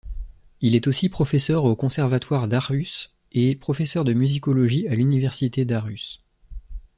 [0.61, 6.23] Il est aussi professeur au conservatoire d'Aarhus et professeur de musicologie à l'université d'Aarhus.